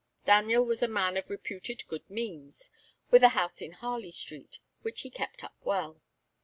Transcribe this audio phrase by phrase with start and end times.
[0.25, 2.71] Daniel was a man of reputed good means,
[3.11, 6.01] with a house in Harley Street, which he kept up well.